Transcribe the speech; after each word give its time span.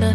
no. 0.00 0.12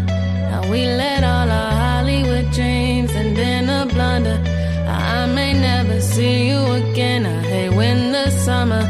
How 0.52 0.62
we 0.72 0.86
let 0.86 1.24
all 1.24 1.50
our 1.50 1.72
Hollywood 1.84 2.52
dreams 2.52 3.12
end 3.12 3.38
in 3.38 3.70
a 3.70 3.86
blunder. 3.86 4.40
I 4.88 5.26
may 5.38 5.54
never 5.54 6.00
see 6.02 6.50
you 6.50 6.62
again. 6.82 7.26
I 7.26 7.42
hate 7.52 7.74
when 7.80 8.12
the 8.12 8.30
summer 8.32 8.84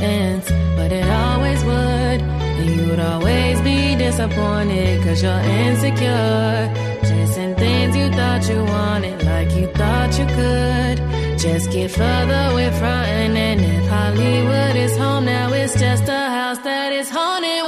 ends, 0.00 0.48
but 0.76 0.90
it 0.92 1.08
always 1.08 1.60
would. 1.64 2.20
And 2.60 2.70
you'd 2.76 3.00
always 3.00 3.60
be 3.60 3.96
disappointed 3.96 5.02
cause 5.04 5.22
you're 5.22 5.44
insecure. 5.62 6.72
Chasing 7.08 7.54
things 7.56 7.96
you 7.96 8.08
thought 8.18 8.48
you 8.48 8.60
wanted 8.64 9.24
like 9.24 9.50
you 9.58 9.66
thought 9.78 10.12
you 10.18 10.26
could. 10.38 10.98
Just 11.38 11.70
get 11.72 11.90
further 11.90 12.40
away 12.52 12.70
from 12.70 13.02
and 13.16 13.60
if 13.60 13.88
Hollywood 13.88 14.76
is 14.76 14.96
home 14.96 15.24
now, 15.24 15.52
it's 15.52 15.78
just 15.78 16.04
a 16.04 16.22
house 16.38 16.58
that 16.58 16.92
is 16.92 17.10
haunted 17.10 17.64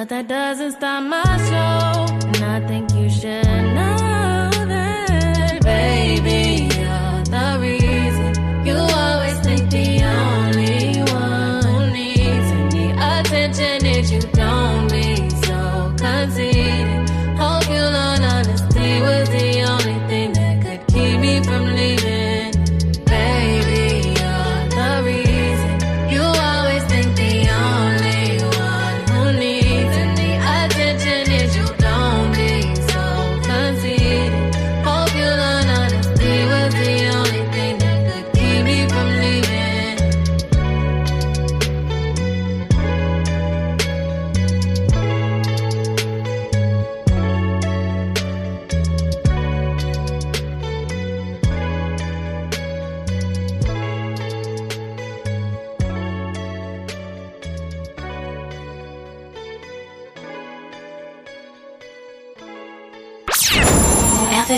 But 0.00 0.08
that 0.08 0.28
doesn't 0.28 0.72
stop 0.72 1.02
my 1.02 1.22
show. 1.50 2.14
And 2.24 2.42
I 2.42 2.66
think 2.66 2.90
you 2.94 3.10
should 3.10 3.44
know 3.44 4.48
that, 4.72 5.60
baby, 5.62 6.72
you're 6.74 7.24
the 7.28 7.58
reason. 7.60 8.64
You 8.64 8.76
always 8.76 9.38
think 9.40 9.68
the 9.68 10.00
only 10.02 11.02
one 11.12 11.64
who 11.64 11.92
needs 11.92 12.48
any 12.60 12.92
attention 12.92 13.84
you. 14.10 14.20
Don't 14.32 14.90
be 14.90 15.28
so 15.44 15.92
conceited. 15.98 17.10
Hope 17.36 17.68
you 17.68 17.84
honesty 17.84 19.02
was 19.02 19.28
the 19.28 19.48
only 19.68 19.98
thing 20.08 20.32
that 20.32 20.62
could 20.64 20.86
keep 20.94 21.20
me 21.20 21.42
from 21.42 21.69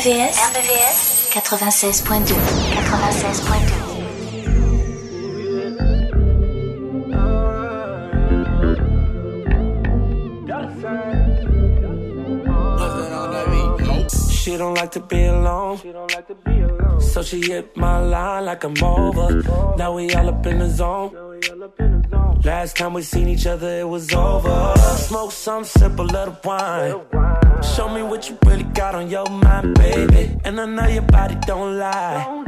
RVVS. 0.03 0.35
RVVS 0.35 1.31
96.2. 1.31 2.35
96.2. 2.35 4.03
She 14.33 14.57
don't 14.57 14.75
like 14.75 14.91
to 14.91 14.99
be 14.99 15.27
alone. 15.27 15.79
So 17.01 17.23
she 17.23 17.41
hit 17.43 17.77
my 17.77 18.01
line 18.01 18.47
like 18.47 18.65
I'm 18.65 18.75
over. 18.83 19.41
Now 19.77 19.95
we 19.95 20.13
all 20.15 20.31
up 20.31 20.45
in 20.47 20.59
the 20.59 20.69
zone. 20.69 21.15
Last 22.45 22.77
time 22.77 22.95
we 22.95 23.03
seen 23.03 23.29
each 23.29 23.47
other, 23.47 23.79
it 23.79 23.89
was 23.89 24.13
over. 24.13 24.75
Smoke 24.97 25.31
some, 25.31 25.63
sip 25.63 25.97
a 25.97 26.03
little 26.03 26.37
wine. 26.43 27.03
Show 27.63 27.89
me 27.89 28.03
what 28.03 28.29
you 28.29 28.37
really 28.45 28.65
got 28.65 28.95
on 28.95 29.09
your 29.09 29.25
mind, 29.31 29.75
baby. 29.77 30.37
And 30.45 30.61
I 30.61 30.67
know 30.67 30.87
your 30.89 31.03
body 31.03 31.37
don't 31.47 31.79
lie. 31.79 32.43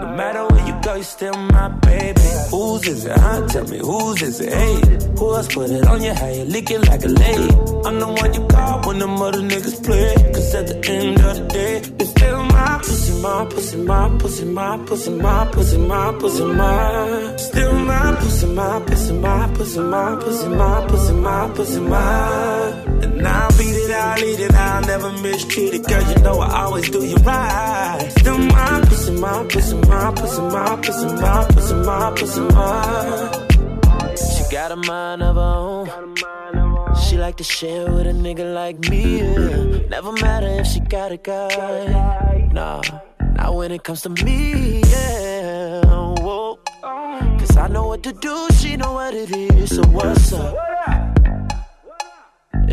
No 0.00 0.14
matter 0.14 0.46
where 0.46 0.66
you 0.66 0.78
go, 0.82 0.94
you 0.94 1.02
still 1.02 1.36
my 1.36 1.68
baby. 1.68 2.20
Whose 2.50 2.86
is 2.86 3.06
it? 3.06 3.16
Huh? 3.16 3.46
Tell 3.48 3.66
me 3.66 3.78
whose 3.78 4.22
is 4.22 4.40
it? 4.40 4.52
Hey, 4.52 4.74
who 5.18 5.34
else 5.34 5.52
put 5.52 5.70
it 5.70 5.86
on 5.86 6.02
you? 6.02 6.12
How 6.12 6.28
you 6.28 6.44
licking 6.44 6.82
like 6.82 7.02
a 7.04 7.08
lady? 7.08 7.48
I'm 7.86 7.98
the 7.98 8.06
one 8.06 8.34
you 8.34 8.46
call 8.46 8.86
when 8.86 8.98
the 8.98 9.08
other 9.08 9.40
niggas 9.40 9.84
play. 9.84 10.14
Cause 10.32 10.54
at 10.54 10.66
the 10.68 10.90
end 10.90 11.20
of 11.20 11.36
the 11.38 11.48
day, 11.48 11.76
it's 11.98 12.10
still 12.10 12.42
my 12.44 12.78
pussy, 12.78 13.22
my 13.22 13.44
pussy, 13.46 13.76
my 13.78 14.08
pussy, 14.18 14.44
my 14.44 14.78
pussy, 14.86 15.10
my 15.10 15.46
pussy, 15.46 15.78
my 15.78 16.12
pussy, 16.20 16.44
my. 16.44 17.36
Still 17.36 17.72
my 17.72 18.16
pussy, 18.20 18.46
my 18.46 18.80
pussy, 18.80 19.12
my 19.14 19.48
pussy, 19.54 19.80
my 19.80 20.16
pussy, 20.16 20.48
my 20.48 20.86
pussy, 20.88 21.12
my 21.14 21.50
pussy, 21.54 21.80
my. 21.80 22.68
And 23.02 23.26
I'll 23.26 23.58
beat 23.58 23.75
I'll 24.16 24.24
eat 24.24 24.40
it, 24.40 24.54
I'll 24.54 24.80
never 24.80 25.12
mistreat 25.12 25.74
it. 25.74 25.86
Girl, 25.86 26.02
you 26.10 26.18
know 26.22 26.40
I 26.40 26.62
always 26.62 26.88
do 26.88 27.04
you 27.04 27.16
right. 27.16 28.08
Still 28.16 28.38
my 28.38 28.80
pussy, 28.88 29.12
my 29.12 29.44
pussy, 29.44 29.76
my 29.76 30.10
pussy, 30.12 30.40
my 30.40 30.76
pussy, 30.76 31.06
my 31.06 31.46
pussy, 31.50 31.74
my 31.74 32.12
pussy, 32.16 32.40
my. 32.40 34.16
She 34.16 34.50
got 34.50 34.72
a 34.72 34.76
mind 34.76 35.22
of 35.22 35.36
her 35.36 35.42
own. 35.42 36.94
She 36.96 37.18
like 37.18 37.36
to 37.36 37.44
share 37.44 37.92
with 37.92 38.06
a 38.06 38.12
nigga 38.12 38.54
like 38.54 38.78
me. 38.88 39.18
Yeah. 39.18 39.86
Never 39.90 40.12
matter 40.12 40.48
if 40.60 40.66
she 40.66 40.80
got 40.80 41.12
a 41.12 41.18
guy. 41.18 42.48
Nah, 42.54 42.80
not 43.20 43.54
when 43.54 43.70
it 43.70 43.84
comes 43.84 44.00
to 44.02 44.08
me. 44.08 44.80
Yeah. 44.80 45.84
Whoa. 46.24 46.58
Cause 46.80 47.56
I 47.58 47.68
know 47.68 47.88
what 47.88 48.02
to 48.04 48.14
do, 48.14 48.48
she 48.54 48.78
know 48.78 48.92
what 48.92 49.12
it 49.12 49.30
is. 49.30 49.76
So 49.76 49.82
what's 49.88 50.32
up? 50.32 50.75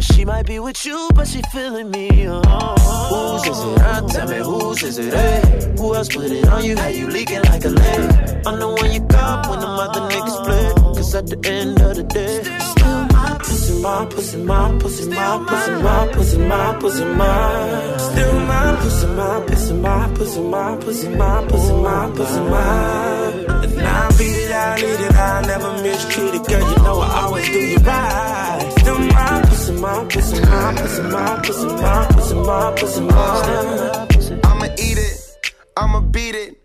She 0.02 0.26
might 0.26 0.46
be 0.46 0.60
with 0.60 0.86
you, 0.86 1.10
but 1.14 1.28
she 1.28 1.42
feeling 1.52 1.92
me. 1.92 2.10
Oh. 2.28 3.42
Whose 3.44 3.58
is 3.58 3.64
it? 3.64 3.80
Huh? 3.80 4.08
Tell 4.08 4.28
me 4.28 4.38
whose 4.38 4.84
is 4.84 4.98
it? 4.98 5.14
Hey. 5.14 5.74
Who 5.78 5.96
else 5.96 6.10
put 6.10 6.32
it 6.32 6.48
on 6.48 6.64
you? 6.64 6.76
How 6.76 6.88
you 6.88 7.08
leaking 7.08 7.42
like 7.44 7.64
a 7.66 7.70
lake? 7.70 8.46
I'm 8.46 8.60
the 8.60 8.68
one 8.68 8.92
you 8.92 9.00
got 9.02 9.50
when 9.50 9.60
the 9.60 9.68
other 9.68 10.02
niggas 10.02 10.38
split. 10.42 10.76
Cause 10.96 11.16
at 11.16 11.28
the 11.28 11.50
end 11.50 11.82
of 11.82 11.96
the 11.96 12.04
day, 12.04 12.44
still 12.44 13.06
my 13.14 13.38
pussy, 13.40 13.82
my 13.82 14.06
pussy, 14.06 14.38
my 14.38 14.78
pussy, 14.80 15.10
my 15.10 15.46
pussy, 15.48 15.72
my 15.84 16.08
pussy, 16.14 16.38
my 16.38 16.78
pussy, 16.80 17.06
my. 17.06 17.98
Still 17.98 18.40
my 18.40 18.76
pussy, 18.82 19.08
my 19.08 19.44
pussy, 19.48 19.74
my 19.74 20.14
pussy, 20.16 20.42
my 20.42 20.78
pussy, 20.78 21.10
my 21.10 21.46
pussy, 21.48 21.74
my 21.74 22.12
pussy, 22.16 22.40
my. 22.40 23.64
And 23.64 23.82
I 23.82 24.10
beat 24.18 24.38
it, 24.44 24.52
I 24.52 24.76
lead 24.76 25.00
it, 25.00 25.16
I 25.16 25.42
never 25.48 25.84
mistreat 25.84 26.34
it, 26.36 26.48
girl. 26.48 26.72
You 26.72 26.78
know 26.84 27.00
I 27.00 27.22
always 27.24 27.48
do 27.48 27.60
you 27.60 27.78
right. 27.78 28.74
Still 28.80 29.00
my 29.00 29.33
pussy, 29.64 29.82
my 29.82 30.06
pussy, 30.06 30.42
my 30.42 30.74
pussy, 30.76 31.02
my 31.04 31.40
pussy, 31.42 31.68
my 31.68 32.08
pussy, 32.10 32.36
my 32.36 32.76
pussy, 32.76 33.02
my. 33.02 34.40
I'ma 34.44 34.66
eat 34.78 34.98
it, 34.98 35.38
I'ma 35.78 36.02
beat 36.02 36.36
it. 36.36 36.60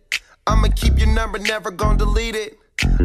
I'ma 0.46 0.68
keep 0.74 0.98
your 0.98 1.08
number, 1.08 1.38
never 1.38 1.70
gon' 1.70 1.96
delete 1.96 2.34
it. 2.34 2.58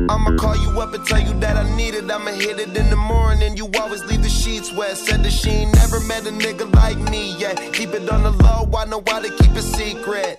I'ma 0.09 0.37
call 0.37 0.55
you 0.55 0.79
up 0.79 0.93
and 0.93 1.05
tell 1.05 1.19
you 1.19 1.37
that 1.41 1.57
I 1.57 1.75
need 1.75 1.93
it. 1.93 2.09
I'ma 2.09 2.31
hit 2.31 2.59
it 2.59 2.75
in 2.77 2.89
the 2.89 2.95
morning. 2.95 3.57
You 3.57 3.69
always 3.79 4.03
leave 4.05 4.23
the 4.23 4.29
sheets 4.29 4.71
wet. 4.73 4.97
Said 4.97 5.23
that 5.23 5.31
she 5.31 5.49
ain't 5.49 5.75
never 5.75 5.99
met 6.01 6.25
a 6.25 6.31
nigga 6.31 6.73
like 6.73 6.97
me 7.11 7.35
yet. 7.37 7.57
Keep 7.73 7.89
it 7.89 8.09
on 8.09 8.23
the 8.23 8.31
low, 8.31 8.69
I 8.77 8.85
know 8.85 9.01
why 9.01 9.21
to 9.21 9.29
keep 9.29 9.51
it 9.55 9.61
secret. 9.61 10.37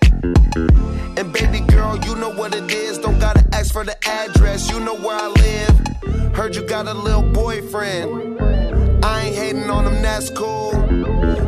And 1.17 1.31
baby 1.31 1.59
girl, 1.71 1.97
you 2.05 2.15
know 2.15 2.33
what 2.33 2.55
it 2.55 2.69
is. 2.71 2.97
Don't 2.97 3.19
gotta 3.19 3.45
ask 3.53 3.71
for 3.71 3.85
the 3.85 3.95
address, 4.07 4.69
you 4.69 4.79
know 4.79 4.95
where 4.95 5.15
I 5.15 5.27
live. 5.27 6.35
Heard 6.35 6.55
you 6.55 6.67
got 6.67 6.87
a 6.87 6.93
little 6.93 7.21
boyfriend. 7.21 8.44
I 9.05 9.25
ain't 9.25 9.35
hating 9.35 9.69
on 9.69 9.85
him, 9.85 10.01
that's 10.01 10.31
cool. 10.31 10.73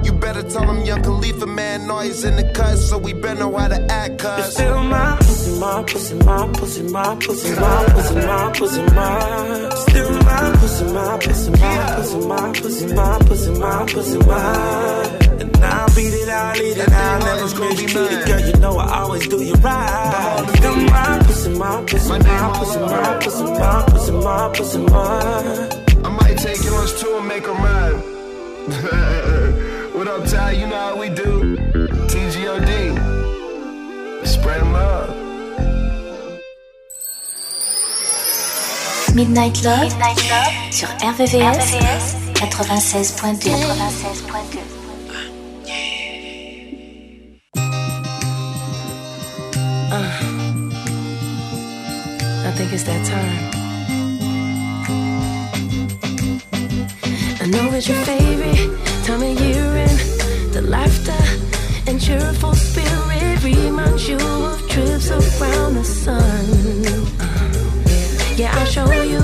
You 0.05 0.11
better 0.13 0.43
tell 0.43 0.69
him 0.69 0.85
young 0.85 1.01
Khalifa 1.01 1.47
man, 1.47 1.89
he's 2.03 2.23
in 2.23 2.35
the 2.35 2.43
cut, 2.53 2.77
so 2.77 2.99
we 2.99 3.13
better 3.13 3.39
know 3.39 3.57
how 3.57 3.67
to 3.67 3.81
act, 3.91 4.21
It's 4.21 4.23
cuz. 4.23 4.53
still 4.53 4.83
my 4.83 5.17
pussy, 5.17 5.59
my 5.59 5.83
pussy, 5.83 6.15
my 6.23 6.47
pussy, 6.53 6.83
my 6.83 7.15
pussy, 7.15 7.55
my 7.55 7.85
pussy, 7.95 8.15
my 8.15 8.51
pussy, 8.53 8.81
my. 8.93 9.69
Still 9.87 10.11
my 10.29 10.55
pussy, 10.59 10.85
my 10.93 11.17
pussy, 11.17 11.51
my 11.51 11.95
pussy, 11.95 12.27
my 12.27 12.53
pussy, 12.53 12.93
my 12.93 13.19
pussy, 13.27 13.51
my 13.59 13.85
pussy, 13.91 14.17
my. 14.19 15.17
And 15.41 15.57
I'll 15.57 15.95
beat 15.95 16.13
it, 16.13 16.29
I'll 16.29 16.57
lead 16.59 16.77
it, 16.77 16.91
I'll 16.91 17.19
never 17.25 17.41
mistreat 17.41 18.11
it, 18.13 18.27
girl. 18.27 18.39
You 18.39 18.53
know 18.61 18.77
I 18.77 18.99
always 19.01 19.27
do 19.27 19.43
you 19.43 19.55
right. 19.55 20.45
Still 20.57 20.75
my 20.75 21.19
pussy, 21.25 21.49
my 21.57 21.83
pussy, 21.87 22.19
my 22.19 22.53
pussy, 22.53 22.79
my 22.79 23.17
pussy, 23.19 23.43
my 23.43 23.83
pussy, 23.89 24.11
my 24.11 24.49
pussy, 24.53 24.79
my. 24.93 25.86
I 26.37 26.39
might 26.39 26.55
take 26.55 26.63
yours 26.65 27.01
too 27.01 27.17
and 27.17 27.27
make 27.27 27.47
her 27.47 27.53
mine. 27.55 27.95
what 29.97 30.07
up, 30.07 30.23
Ty? 30.27 30.51
You 30.51 30.67
know 30.67 30.75
how 30.75 30.95
we 30.95 31.09
do. 31.09 31.57
TGOD. 32.07 32.93
Spread 34.23 34.61
'em 34.61 34.71
love. 34.73 35.15
Midnight 39.15 39.63
Love, 39.63 39.91
sur 40.71 40.87
RVVS, 41.01 41.73
96.2. 42.35 43.49
96.2. 43.49 44.59
Ah. 49.91 50.19
I 52.45 52.51
think 52.51 52.71
it's 52.73 52.83
that 52.83 53.03
time. 53.07 53.56
Know 57.51 57.71
it's 57.71 57.87
your 57.87 57.97
favorite 58.03 58.57
time 59.05 59.21
of 59.21 59.39
year 59.39 59.63
and 59.63 59.99
the 60.53 60.61
laughter 60.61 61.23
and 61.89 62.01
cheerful 62.01 62.53
spirit 62.53 63.43
reminds 63.43 64.09
you 64.09 64.17
of 64.17 64.69
trips 64.69 65.09
around 65.11 65.75
the 65.75 65.83
sun. 65.83 66.45
Yeah, 68.35 68.51
I'll 68.57 68.65
show 68.65 68.91
you 68.91 69.19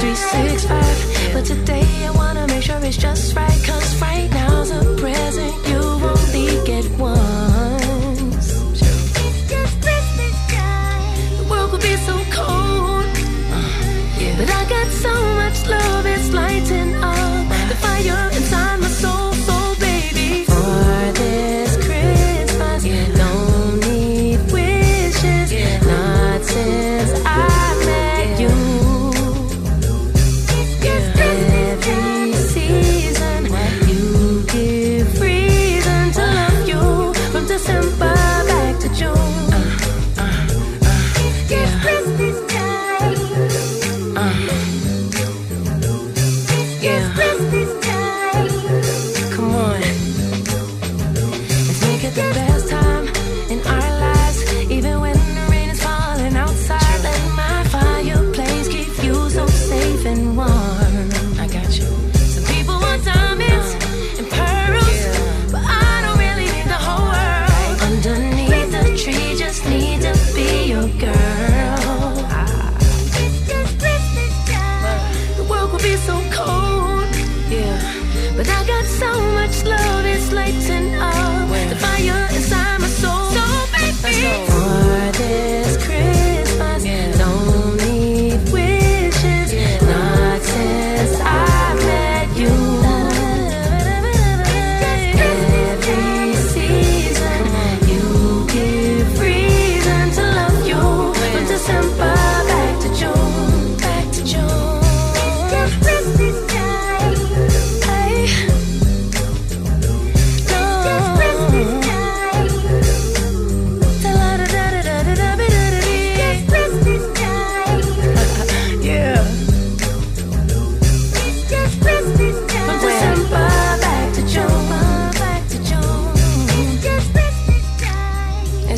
365, 0.00 1.32
but 1.34 1.44
today 1.44 1.86
I 2.06 2.10
wanna 2.12 2.46
make 2.46 2.62
sure 2.62 2.78
it's 2.82 2.96
just 2.96 3.36
right, 3.36 3.62
cause 3.66 4.00
right 4.00 4.30
now's 4.30 4.70
a 4.70 4.82
present 4.96 5.54
you 5.68 5.80
only 6.12 6.64
get 6.64 6.88
once. 6.98 8.48
The 11.38 11.46
world 11.50 11.70
could 11.70 11.82
be 11.82 11.96
so 12.08 12.16
cold. 12.30 13.04
But 14.38 14.50
I 14.50 14.64
got 14.68 14.88
so 14.92 15.14
much 15.40 15.66
love, 15.66 16.06
it's 16.06 16.30
lighting 16.32 16.94
up 16.96 17.15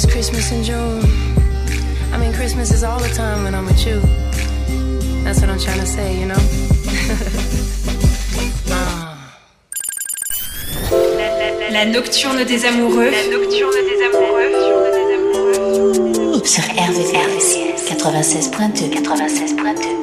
It's 0.01 0.07
Christmas 0.07 0.53
in 0.53 0.63
June. 0.63 1.03
I 2.13 2.19
mean, 2.19 2.33
Christmas 2.33 2.71
is 2.71 2.85
all 2.85 3.01
the 3.01 3.09
time 3.09 3.43
when 3.43 3.53
I'm 3.53 3.67
with 3.67 3.85
you. 3.85 4.01
That's 5.25 5.41
what 5.41 5.51
I'm 5.51 5.59
trying 5.59 5.81
to 5.81 5.87
say, 5.87 6.21
you 6.21 6.27
know? 6.27 6.39
La 11.73 11.85
nocturne 11.85 12.45
des 12.45 12.65
amoureux. 12.65 13.11
La 13.11 13.27
nocturne 13.27 13.75
des 13.91 14.01
amoureux. 14.07 14.53
Sur 16.45 16.63
RVVS, 16.63 17.57
96.2. 17.89 19.03
96.2. 19.03 19.98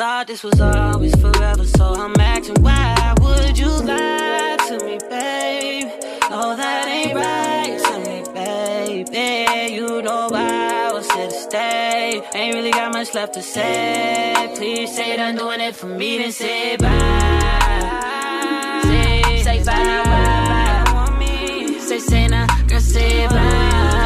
Thought 0.00 0.28
this 0.28 0.42
was 0.42 0.58
always 0.62 1.14
forever, 1.16 1.66
so 1.66 1.92
I'm 1.92 2.18
asking, 2.18 2.62
Why 2.62 3.14
would 3.20 3.58
you 3.58 3.68
lie 3.68 4.56
to 4.68 4.82
me, 4.82 4.96
babe? 5.10 5.88
No, 6.30 6.56
that 6.56 6.88
ain't 6.88 7.14
right 7.14 7.78
to 7.84 7.98
me, 8.08 8.22
baby. 8.32 9.74
You 9.74 10.00
know 10.00 10.30
I 10.32 10.90
was 10.94 11.06
here 11.12 11.28
to 11.28 11.30
stay. 11.30 12.22
Ain't 12.34 12.54
really 12.54 12.70
got 12.70 12.94
much 12.94 13.12
left 13.12 13.34
to 13.34 13.42
say. 13.42 14.50
Please 14.56 14.96
say 14.96 15.12
it, 15.12 15.20
I'm 15.20 15.36
doing 15.36 15.60
it 15.60 15.76
for 15.76 15.88
me, 15.88 16.16
then 16.16 16.32
say 16.32 16.78
bye. 16.78 16.88
Say, 18.84 19.42
say 19.42 19.62
bye. 19.64 20.02
bye. 20.06 21.76
Say, 21.78 21.98
say, 21.98 22.26
nah, 22.26 22.46
girl, 22.68 22.80
say 22.80 23.26
bye. 23.26 23.99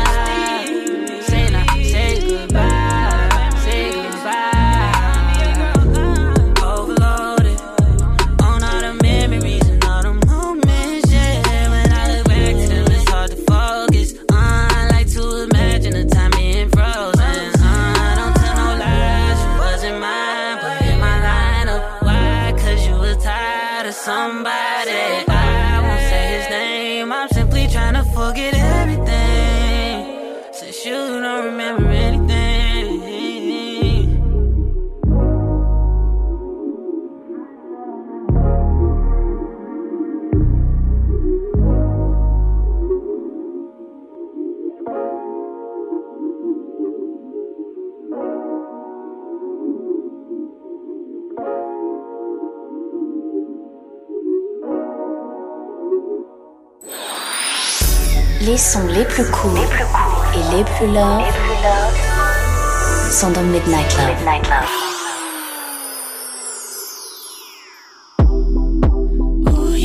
Les 58.95 59.05
plus 59.07 59.25
courts 59.25 59.51
cool 59.51 59.59
et 59.59 60.57
les 60.57 60.63
plus 60.63 60.87
love, 60.87 61.19
les 61.19 61.33
plus 61.33 63.13
sont 63.13 63.31
dans 63.31 63.43
Midnight 63.43 63.97
Love. 63.97 64.07
Midnight 64.07 64.49
love. 64.49 64.71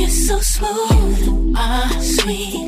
so 0.08 0.38
smooth, 0.38 1.54
ah, 1.56 1.90
sweet. 2.00 2.59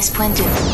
96.2. 0.00 0.73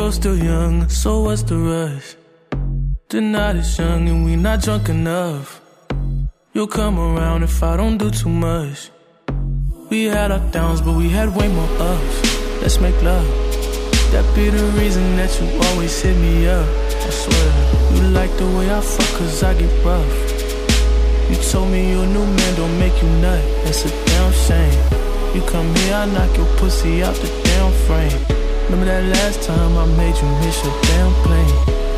both 0.00 0.14
still 0.14 0.38
young, 0.38 0.88
so 0.88 1.20
what's 1.24 1.42
the 1.42 1.58
rush? 1.58 2.16
The 3.10 3.20
night 3.20 3.56
is 3.56 3.78
young 3.78 4.08
and 4.08 4.24
we 4.24 4.34
not 4.34 4.62
drunk 4.62 4.88
enough. 4.88 5.60
You'll 6.54 6.74
come 6.80 6.98
around 6.98 7.42
if 7.42 7.62
I 7.62 7.76
don't 7.76 7.98
do 7.98 8.08
too 8.10 8.30
much. 8.30 8.90
We 9.90 10.04
had 10.04 10.32
our 10.32 10.44
downs, 10.52 10.80
but 10.80 10.94
we 10.96 11.10
had 11.10 11.28
way 11.36 11.48
more 11.48 11.72
ups. 11.92 12.16
Let's 12.62 12.80
make 12.80 12.96
love. 13.02 13.28
That 14.12 14.24
be 14.34 14.48
the 14.48 14.64
reason 14.80 15.04
that 15.16 15.30
you 15.38 15.46
always 15.66 16.00
hit 16.00 16.16
me 16.16 16.48
up. 16.48 16.68
I 17.08 17.10
swear, 17.22 17.48
you 17.92 18.02
like 18.18 18.32
the 18.38 18.46
way 18.56 18.72
I 18.72 18.80
fuck, 18.80 19.10
cause 19.18 19.42
I 19.42 19.52
get 19.52 19.84
rough. 19.84 20.16
You 21.28 21.36
told 21.52 21.68
me 21.70 21.90
your 21.92 22.06
new 22.06 22.24
man 22.38 22.52
don't 22.56 22.78
make 22.78 22.96
you 23.02 23.08
nut. 23.20 23.44
That's 23.64 23.84
a 23.84 23.90
damn 24.06 24.32
shame. 24.32 24.78
You 25.34 25.42
come 25.52 25.68
here, 25.76 25.94
I 25.94 26.06
knock 26.06 26.34
your 26.38 26.50
pussy 26.56 27.02
out 27.02 27.16
the 27.16 27.28
damn 27.44 27.72
frame. 27.84 28.39
Remember 28.70 28.86
that 28.86 29.04
last 29.16 29.42
time 29.42 29.76
I 29.76 29.86
made 29.98 30.14
you 30.14 30.28
miss 30.46 30.62
your 30.64 30.76
damn 30.82 31.12
plane? 31.24 31.56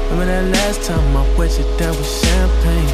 Remember 0.09 0.25
that 0.25 0.45
last 0.57 0.83
time 0.89 1.17
I 1.17 1.23
wet 1.37 1.53
you 1.59 1.67
down 1.77 1.95
with 1.97 2.13
champagne? 2.25 2.93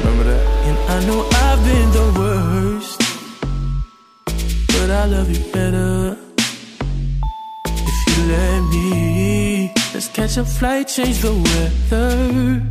Remember 0.00 0.24
that? 0.24 0.44
And 0.66 0.76
I 0.90 1.06
know 1.06 1.20
I've 1.30 1.62
been 1.64 1.90
the 1.92 2.06
worst 2.18 3.02
but 4.82 4.90
I 4.90 5.04
love 5.06 5.30
you 5.30 5.52
better 5.52 6.16
if 7.66 7.98
you 8.08 8.24
let 8.32 8.60
me. 8.72 9.72
Let's 9.94 10.08
catch 10.08 10.36
a 10.36 10.44
flight, 10.44 10.88
change 10.88 11.20
the 11.20 11.34
weather, 11.46 12.62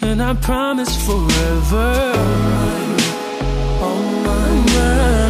and 0.00 0.22
I 0.22 0.32
promise 0.34 0.94
forever. 1.06 2.12
Oh 3.86 3.88
my, 3.88 3.88
oh 3.88 4.02
my, 4.26 5.27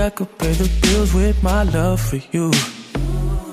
I 0.00 0.08
could 0.08 0.38
pay 0.38 0.52
the 0.52 0.68
bills 0.80 1.12
with 1.12 1.42
my 1.42 1.62
love 1.64 2.00
for 2.00 2.16
you. 2.32 2.50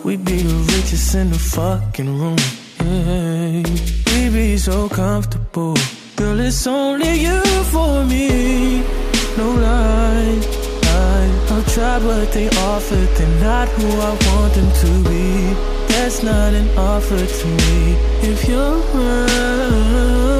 We'd 0.05 0.23
be 0.23 0.37
the 0.37 0.55
richest 0.73 1.13
in 1.13 1.29
the 1.29 1.37
fucking 1.37 2.17
room. 2.19 2.37
Yeah. 2.79 3.63
We'd 4.11 4.33
be 4.33 4.57
so 4.57 4.87
comfortable. 4.87 5.75
Girl, 6.15 6.39
it's 6.39 6.65
only 6.65 7.13
you 7.27 7.41
for 7.73 8.05
me. 8.05 8.81
No 9.37 9.47
lie. 9.65 10.39
I- 10.83 11.31
I'll 11.51 11.63
try 11.75 11.97
what 12.07 12.31
they 12.31 12.47
offer. 12.71 13.01
They're 13.17 13.39
not 13.49 13.67
who 13.75 13.87
I 14.09 14.11
want 14.27 14.51
them 14.57 14.69
to 14.83 14.89
be. 15.09 15.25
That's 15.89 16.23
not 16.23 16.53
an 16.53 16.69
offer 16.77 17.25
to 17.39 17.47
me. 17.61 17.75
If 18.31 18.39
you're 18.47 18.79
around, 18.95 20.37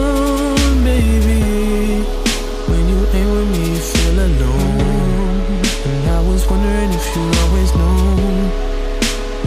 baby. 0.86 1.44
When 2.70 2.84
you 2.92 3.00
ain't 3.18 3.30
with 3.34 3.48
me, 3.54 3.64
you 3.74 3.82
feel 3.92 4.18
alone. 4.28 4.57
Wondering 6.50 6.92
if 7.00 7.16
you 7.16 7.26
always 7.44 7.72
know. 7.76 8.68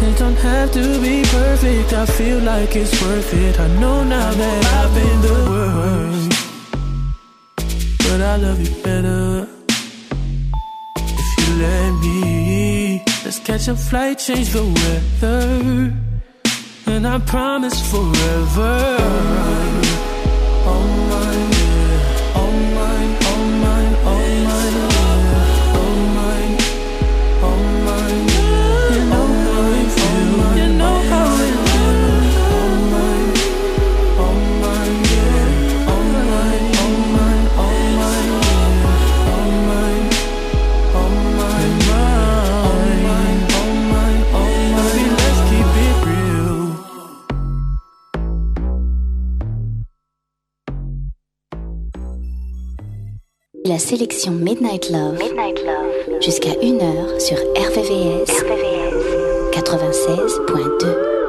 It 0.02 0.18
don't 0.18 0.36
have 0.36 0.70
to 0.72 1.00
be 1.00 1.22
perfect. 1.24 1.92
I 1.92 2.06
feel 2.06 2.38
like 2.40 2.76
it's 2.76 3.00
worth 3.02 3.34
it. 3.34 3.60
I 3.60 3.68
know 3.80 4.02
now 4.04 4.30
that 4.32 4.64
I've 4.78 4.94
been 4.94 5.20
the 5.28 5.34
worst. 5.50 6.30
But 8.04 8.20
I 8.20 8.36
love 8.36 8.60
you 8.60 8.72
better 8.82 9.46
if 10.96 11.28
you 11.38 11.54
let 11.62 11.92
me. 12.02 13.04
Let's 13.24 13.38
catch 13.40 13.68
a 13.68 13.76
flight, 13.76 14.18
change 14.18 14.48
the 14.50 14.64
weather. 14.64 15.92
And 16.86 17.06
I 17.06 17.18
promise 17.20 17.78
forever. 17.90 18.96
Oh 20.72 20.84
my, 21.10 21.32
yeah. 21.52 21.59
Sélection 53.80 54.32
Midnight 54.32 54.90
Love. 54.90 55.18
Midnight 55.18 55.58
Love. 55.64 56.20
Jusqu'à 56.20 56.50
1h 56.50 57.18
sur 57.18 57.36
RVVS. 57.56 58.30
RVVS. 58.30 59.50
96.2. 59.52 61.19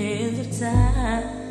hands 0.00 0.38
of 0.38 0.58
time. 0.58 1.49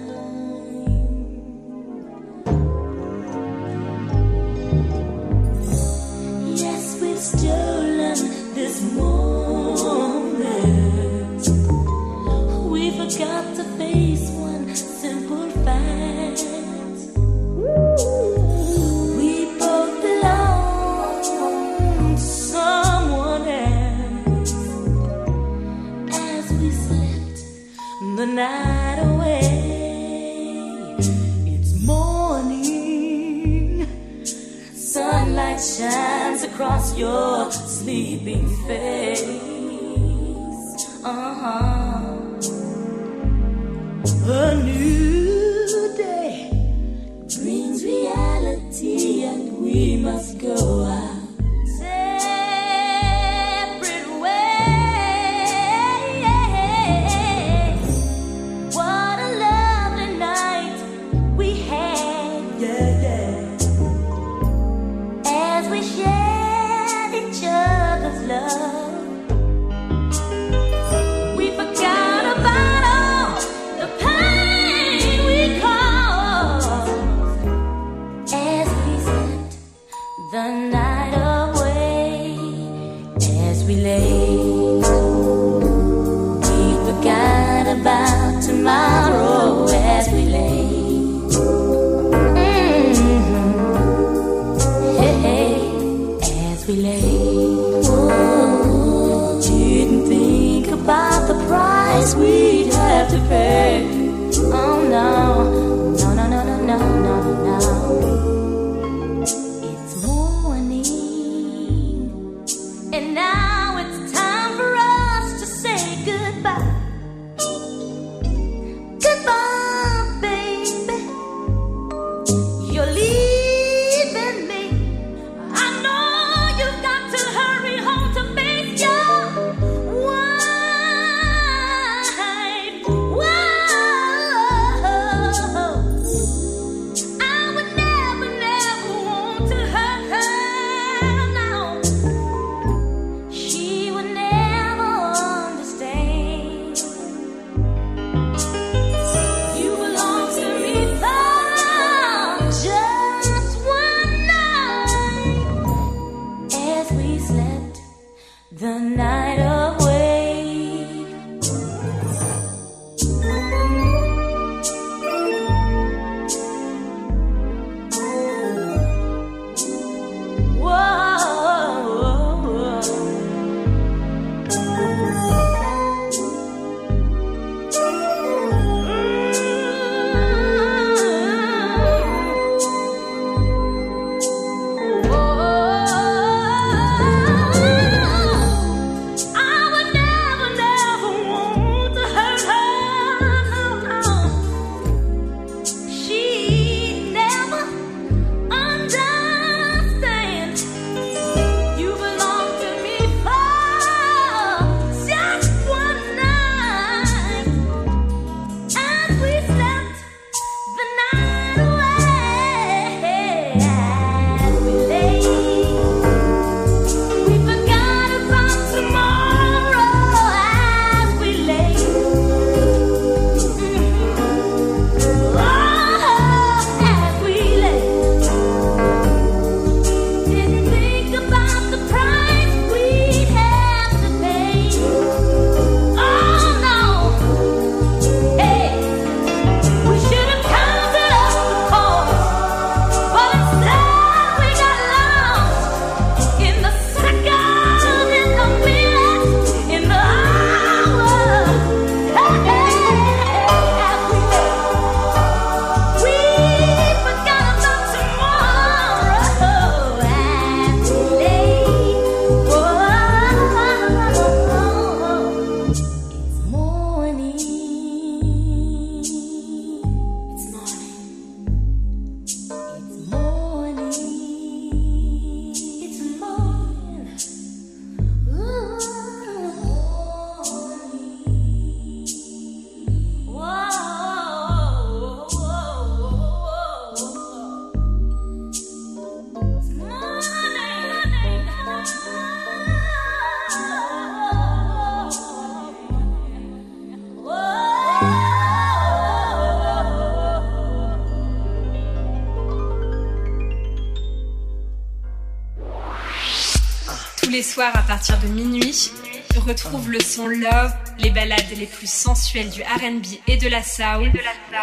Balades 311.49 311.59
les 311.59 311.65
plus 311.65 311.89
sensuelles 311.89 312.49
du 312.49 312.61
RB 312.61 313.05
et 313.27 313.37
de 313.37 313.49
la 313.49 313.63
soul 313.63 314.11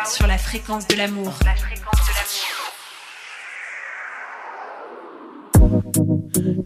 sur 0.06 0.26
la 0.26 0.38
fréquence 0.38 0.86
de 0.88 0.96
l'amour. 0.96 1.32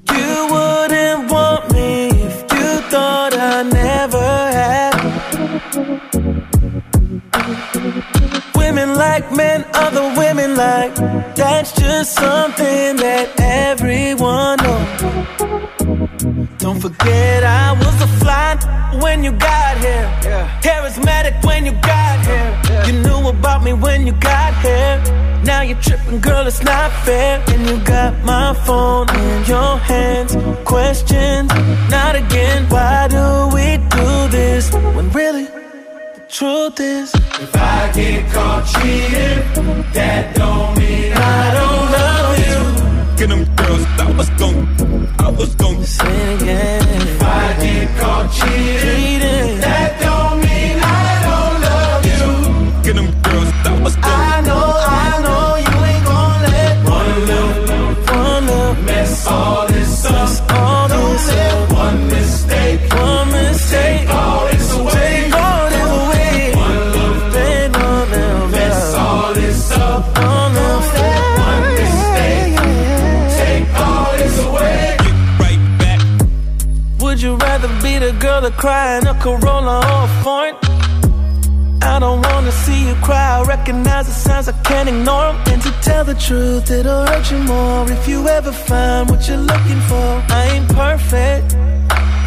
You 0.09 0.47
wouldn't 0.51 1.31
want 1.31 1.73
me 1.73 2.09
if 2.09 2.45
you 2.53 2.81
thought 2.91 3.35
I 3.35 3.63
never 3.63 4.51
had. 4.53 4.95
Women 8.55 8.95
like 8.95 9.33
men, 9.33 9.65
other 9.75 10.13
women 10.17 10.57
like. 10.57 10.95
That's 11.35 11.73
just 11.73 12.15
something 12.15 12.97
that 12.97 13.29
everyone 13.39 14.59
knows. 14.59 15.50
Don't 16.61 16.79
forget 16.79 17.43
I 17.43 17.73
was 17.73 18.03
a 18.03 18.07
fly 18.21 18.55
when 19.01 19.25
you 19.25 19.33
got 19.33 19.79
here. 19.79 20.07
Charismatic 20.61 21.43
when 21.43 21.65
you 21.65 21.73
got 21.73 22.21
here. 22.27 22.85
You 22.87 23.01
knew 23.01 23.29
about 23.29 23.65
me 23.65 23.73
when 23.73 24.07
you 24.07 24.13
got 24.13 24.53
here. 24.61 25.03
Now 25.43 25.63
you're 25.63 25.81
tripping, 25.81 26.21
girl, 26.21 26.47
it's 26.47 26.63
not 26.63 26.93
fair. 27.07 27.43
And 27.49 27.67
you 27.67 27.83
got 27.83 28.13
my 28.25 28.53
phone 28.67 29.09
in 29.09 29.45
your 29.47 29.79
hands. 29.79 30.37
Questions, 30.67 31.49
not 31.89 32.15
again. 32.15 32.69
Why 32.69 33.09
do 33.09 33.49
we 33.57 33.79
do 33.97 34.29
this 34.29 34.71
when 34.95 35.11
really 35.13 35.47
the 35.47 36.23
truth 36.29 36.79
is? 36.79 37.11
If 37.15 37.57
I 37.57 37.91
get 37.95 38.31
caught 38.35 38.67
cheating, 38.67 39.83
that 39.95 40.37
don't 40.37 40.77
mean 40.77 41.15
I 41.15 41.55
don't 41.55 41.93
love 41.93 42.20
you. 43.21 43.27
Get 43.27 43.29
them 43.29 43.57
girls, 43.57 43.85
I 43.99 44.11
was 44.17 44.31
gon' 44.31 45.09
I 45.19 45.31
was 45.31 45.55
gon' 45.55 45.85
Say 45.85 46.07
it 46.07 46.43
again. 46.43 47.09
If 47.09 47.23
I 47.23 47.57
get 47.61 47.99
caught 47.99 48.33
cheating, 48.33 49.61
that 49.61 50.10
the 78.51 78.57
girl 78.57 78.57
to 78.57 78.61
cry 78.61 78.99
in 78.99 79.07
a 79.07 79.15
Corolla 79.21 79.79
or 79.79 80.05
a 80.05 80.23
foreign? 80.23 80.57
I 81.83 81.99
don't 81.99 82.23
wanna 82.23 82.53
see 82.53 82.89
you 82.89 82.95
cry. 83.03 83.39
I 83.39 83.43
recognize 83.43 84.07
the 84.07 84.13
signs 84.13 84.49
I 84.49 84.53
can't 84.63 84.89
ignore 84.89 85.29
'em. 85.29 85.37
And 85.53 85.63
to 85.63 85.73
tell 85.83 86.05
the 86.05 86.15
truth, 86.15 86.71
it'll 86.71 87.07
hurt 87.07 87.31
you 87.31 87.39
more 87.39 87.91
if 87.91 88.09
you 88.09 88.29
ever 88.29 88.53
find 88.53 89.09
what 89.11 89.29
you're 89.29 89.45
looking 89.53 89.81
for. 89.91 90.23
I 90.31 90.43
ain't 90.55 90.69
perfect. 90.69 91.57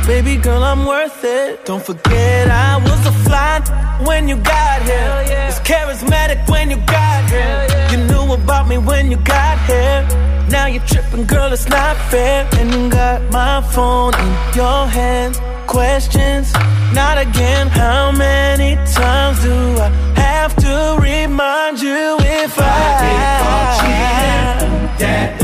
Baby 0.07 0.36
girl, 0.38 0.63
I'm 0.63 0.86
worth 0.86 1.23
it. 1.23 1.65
Don't 1.65 1.83
forget 1.86 2.49
I 2.49 2.77
was 2.77 3.05
a 3.05 3.13
fly 3.25 3.62
when 4.07 4.27
you 4.27 4.38
got 4.38 4.81
here. 4.89 5.47
Was 5.47 5.59
charismatic 5.71 6.39
when 6.49 6.69
you 6.69 6.77
got 6.99 7.21
here. 7.29 7.59
You 7.91 7.97
knew 8.09 8.33
about 8.33 8.67
me 8.67 8.77
when 8.77 9.12
you 9.12 9.17
got 9.17 9.57
here. 9.69 10.01
Now 10.49 10.65
you're 10.67 10.88
tripping, 10.91 11.25
girl, 11.25 11.53
it's 11.53 11.69
not 11.69 11.95
fair. 12.12 12.45
And 12.59 12.67
you 12.73 12.89
got 12.89 13.19
my 13.31 13.62
phone 13.73 14.13
in 14.23 14.31
your 14.59 14.88
hands. 14.88 15.39
Questions, 15.67 16.54
not 16.93 17.17
again. 17.17 17.67
How 17.67 18.12
many 18.12 18.76
times 18.91 19.41
do 19.43 19.54
I 19.80 19.89
have 20.15 20.56
to 20.58 20.97
remind 21.02 21.82
you 21.82 22.17
if 22.19 22.60
I, 22.60 22.63
caught 23.41 23.80
cheating? 23.80 24.97
That 24.99 25.42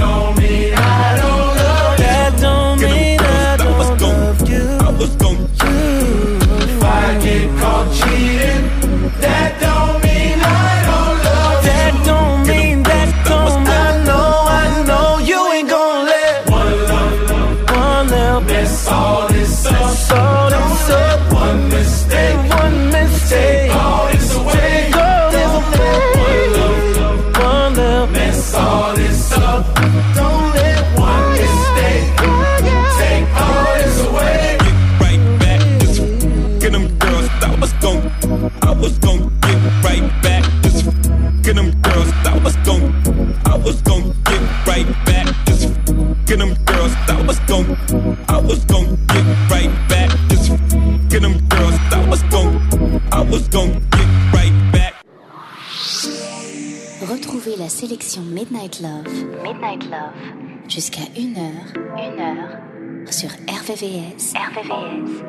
RVVS, 63.79 64.35
RVVS, 64.35 65.23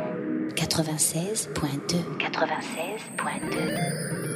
96.2, 0.56 2.18
96.2. 2.18 4.29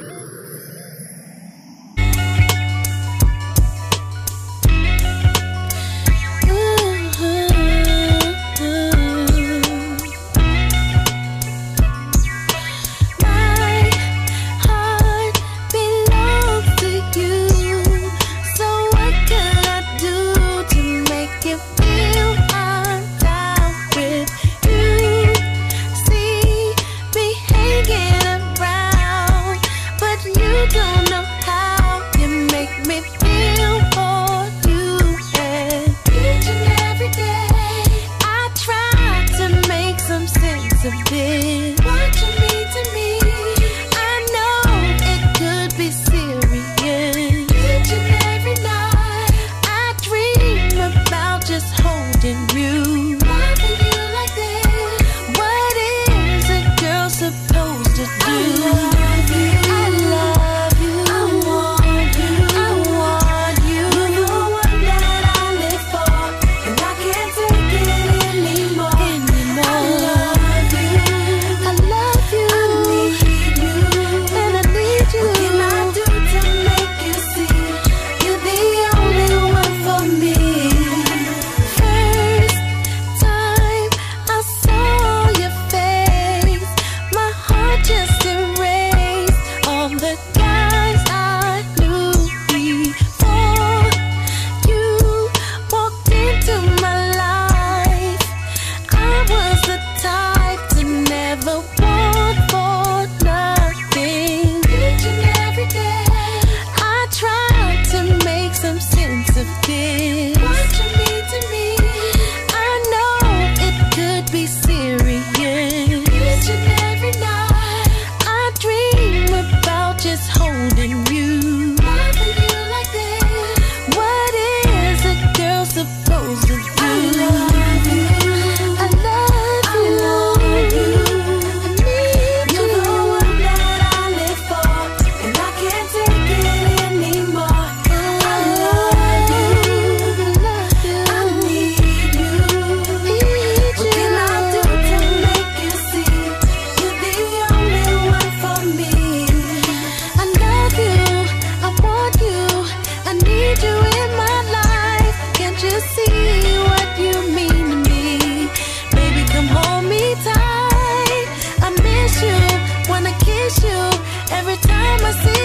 my 165.05 165.11
see. 165.11 165.44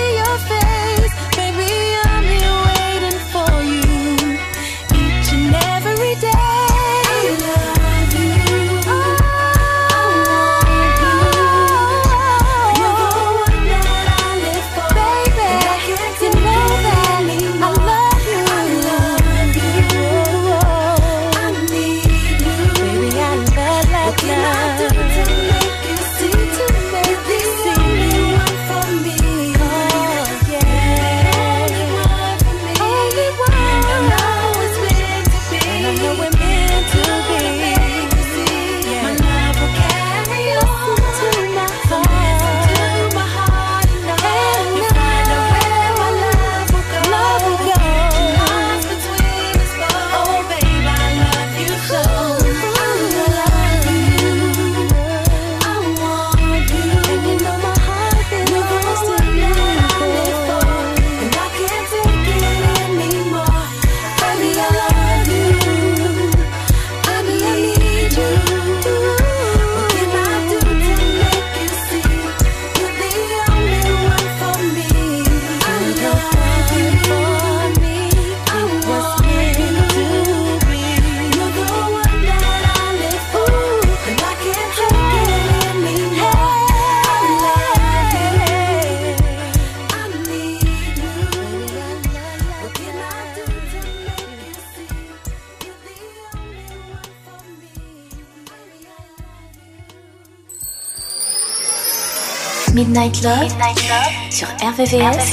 Midnight 103.00 103.22
Love, 103.22 104.30
sur 104.30 104.46
RVVS, 104.60 105.32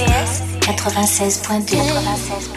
96.2. 0.61 2.56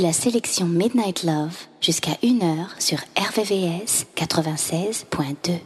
La 0.00 0.12
sélection 0.12 0.66
Midnight 0.66 1.24
Love 1.24 1.66
jusqu'à 1.80 2.12
1h 2.22 2.80
sur 2.80 2.98
RVVS 3.16 4.06
96.2. 4.14 5.58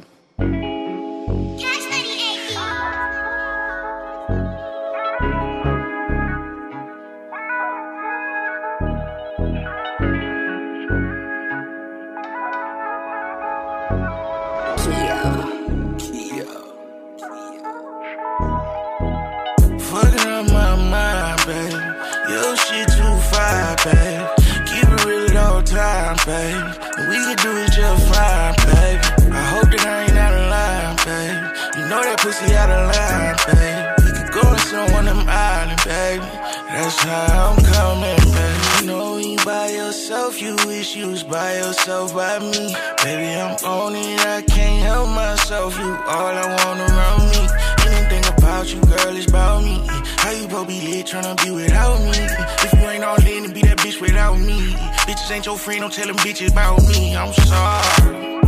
And 26.24 27.08
we 27.08 27.16
can 27.16 27.36
do 27.42 27.50
it 27.58 27.72
just 27.72 28.06
fine, 28.06 28.54
baby. 28.70 29.02
I 29.34 29.42
hope 29.50 29.66
that 29.74 29.82
I 29.82 30.06
ain't 30.06 30.16
out 30.16 30.32
of 30.32 30.46
line, 30.54 30.94
baby. 31.02 31.82
You 31.82 31.88
know 31.90 31.98
that 31.98 32.20
pussy 32.22 32.54
out 32.54 32.70
of 32.70 32.94
line, 32.94 33.34
baby. 33.50 34.06
We 34.06 34.10
could 34.14 34.30
go 34.30 34.54
to 34.54 34.60
some 34.70 34.92
one 34.92 35.08
of 35.08 35.18
islands, 35.26 35.82
baby. 35.82 36.22
That's 36.70 37.02
how 37.02 37.50
I'm 37.50 37.58
coming, 37.58 38.22
babe. 38.38 38.60
You 38.78 38.86
know 38.86 39.16
you 39.16 39.36
by 39.44 39.70
yourself, 39.70 40.40
you 40.40 40.54
wish 40.64 40.94
you 40.94 41.08
was 41.08 41.24
by 41.24 41.56
yourself 41.56 42.14
by 42.14 42.38
me. 42.38 42.70
Baby, 43.02 43.34
I'm 43.34 43.58
on 43.66 43.96
it, 43.96 44.20
I 44.22 44.42
can't 44.42 44.86
help 44.86 45.08
myself. 45.08 45.76
You 45.76 45.90
all 46.06 46.34
I 46.38 46.46
want 46.62 46.86
around 46.86 47.34
me. 47.34 47.42
Anything 47.90 48.22
about 48.38 48.72
you, 48.72 48.80
girl, 48.82 49.16
is 49.16 49.26
about 49.26 49.64
me. 49.64 49.82
How 50.22 50.30
you 50.30 50.42
supposed 50.42 50.68
be 50.68 50.80
lit 50.86 51.06
tryna 51.06 51.34
be 51.42 51.50
without 51.50 51.98
me? 51.98 52.14
If 52.62 52.72
you 52.74 52.86
ain't 52.88 53.02
all 53.02 53.18
in, 53.26 53.52
be 53.52 53.62
that 53.62 53.78
bitch 53.78 54.00
without 54.00 54.38
me. 54.38 54.70
Bitches 55.06 55.30
ain't 55.32 55.46
your 55.46 55.58
friend, 55.58 55.80
don't 55.80 55.92
tell 55.92 56.06
them 56.06 56.16
bitches 56.16 56.52
about 56.52 56.80
me. 56.88 57.16
I'm 57.16 57.32
sorry. 57.32 58.38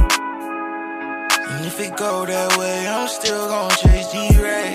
And 1.51 1.67
if 1.67 1.81
it 1.81 1.97
go 1.97 2.25
that 2.25 2.57
way, 2.57 2.87
I'm 2.87 3.09
still 3.09 3.49
gon' 3.49 3.71
chase 3.71 4.13
D-Ray. 4.13 4.73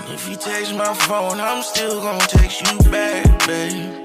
And 0.00 0.14
if 0.14 0.26
you 0.28 0.36
text 0.36 0.74
my 0.74 0.94
phone, 0.94 1.40
I'm 1.40 1.62
still 1.62 2.00
gon' 2.00 2.20
text 2.20 2.62
you 2.62 2.90
back, 2.90 3.46
babe. 3.46 4.00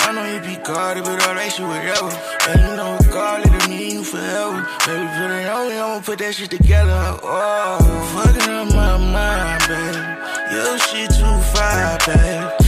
I 0.00 0.12
know 0.12 0.24
you 0.26 0.40
be 0.40 0.62
guarded, 0.62 1.04
but 1.04 1.26
all 1.26 1.34
that 1.34 1.50
shit 1.50 1.66
whatever. 1.66 2.12
And 2.50 2.60
you 2.60 2.76
know 2.76 2.98
regardless, 3.00 3.64
it 3.64 3.70
mean 3.70 3.90
you 3.90 4.04
forever. 4.04 4.68
Baby, 4.84 5.08
put 5.16 5.30
it 5.32 5.48
on 5.48 5.68
me, 5.70 5.78
I'ma 5.78 6.00
put 6.00 6.18
that 6.18 6.34
shit 6.34 6.50
together. 6.50 7.18
Oh, 7.22 7.78
fucking 8.12 8.52
up 8.52 8.68
my 8.68 8.98
mind, 8.98 9.64
babe. 9.66 9.96
Your 10.52 10.76
shit 10.78 11.08
too 11.08 11.36
fire, 11.56 11.96
babe. 12.04 12.63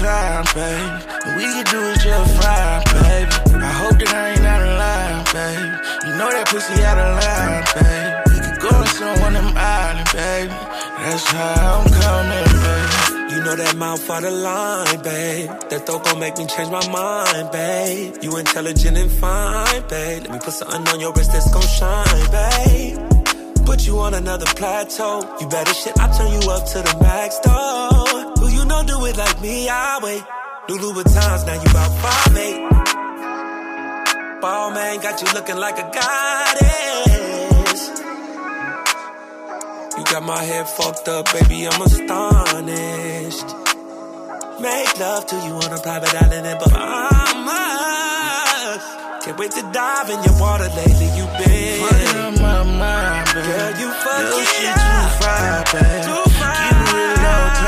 Time. 0.00 0.44
And 0.56 1.36
we 1.36 1.44
can 1.44 1.64
do 1.68 1.80
it 1.92 2.00
just 2.00 2.32
fine, 2.40 2.82
baby. 3.04 3.36
I 3.60 3.72
hope 3.80 3.96
that 4.00 4.12
I 4.12 4.24
ain't 4.32 4.46
out 4.48 4.62
of 4.64 4.74
line, 4.80 5.20
babe. 5.36 5.72
You 6.06 6.12
know 6.18 6.30
that 6.32 6.46
pussy 6.48 6.82
out 6.84 6.98
of 6.98 7.10
line, 7.20 7.64
babe. 7.76 8.12
We 8.32 8.36
could 8.40 8.58
go 8.64 8.72
to 8.72 9.06
one 9.20 9.36
of 9.36 9.44
them 9.44 9.56
islands, 9.56 10.12
baby. 10.12 10.56
That's 11.00 11.26
how 11.28 11.80
I'm 11.80 11.88
coming, 12.00 12.48
baby. 12.64 13.10
You 13.30 13.38
know 13.44 13.56
that 13.56 13.76
mouth 13.76 14.10
out 14.10 14.24
of 14.24 14.32
line, 14.32 15.02
babe. 15.02 15.48
That 15.70 15.86
throat 15.86 16.04
gon' 16.04 16.18
make 16.18 16.36
me 16.38 16.46
change 16.46 16.70
my 16.70 16.84
mind, 16.88 17.52
babe. 17.52 18.16
You 18.22 18.36
intelligent 18.38 18.96
and 18.96 19.12
fine, 19.12 19.82
babe. 19.88 20.22
Let 20.24 20.30
me 20.32 20.38
put 20.38 20.54
something 20.54 20.88
on 20.88 21.00
your 21.00 21.12
wrist 21.12 21.32
that's 21.32 21.50
gon' 21.52 21.62
shine, 21.62 22.26
babe. 22.32 22.98
Put 23.66 23.86
you 23.86 24.00
on 24.00 24.14
another 24.14 24.46
plateau. 24.56 25.20
You 25.40 25.46
better 25.48 25.74
shit, 25.74 25.96
I 25.98 26.10
turn 26.16 26.32
you 26.32 26.50
up 26.50 26.66
to 26.72 26.78
the 26.82 26.96
max, 27.00 27.38
though. 27.44 28.09
You 28.80 28.86
do 28.86 29.04
it 29.04 29.16
like 29.18 29.40
me, 29.42 29.68
I 29.68 29.98
wait. 30.02 30.24
New 30.68 30.76
Louboutins, 30.80 31.44
now 31.46 31.52
you 31.52 31.68
about 31.70 31.92
five 32.00 32.36
eight. 32.36 32.60
Ball 34.40 34.70
man 34.70 35.00
got 35.00 35.20
you 35.20 35.28
looking 35.34 35.56
like 35.58 35.76
a 35.78 35.82
goddess. 35.92 37.90
You 39.98 40.04
got 40.04 40.22
my 40.22 40.42
head 40.42 40.66
fucked 40.66 41.08
up, 41.08 41.26
baby, 41.30 41.68
I'm 41.68 41.82
astonished. 41.82 43.54
Make 44.62 44.98
love 44.98 45.26
to 45.26 45.36
you 45.36 45.52
on 45.60 45.72
a 45.76 45.80
private 45.82 46.14
island 46.14 46.46
in 46.46 46.56
Bahamas. 46.56 47.60
Can't 49.24 49.38
wait 49.38 49.50
to 49.52 49.62
dive 49.72 50.08
in 50.08 50.22
your 50.24 50.40
water 50.40 50.68
lately, 50.74 51.10
you 51.20 51.26
been. 51.36 51.80
Fucking 51.84 52.16
up 52.16 52.34
my 52.40 52.62
mind, 52.64 53.26
babe. 53.34 53.44
Girl, 53.44 53.70
you 53.78 53.92
fuck 53.92 54.20
Your 54.24 54.40
it 54.40 54.46
shit 54.48 54.72
up. 54.72 55.66
too. 55.68 55.78
Too 56.08 56.29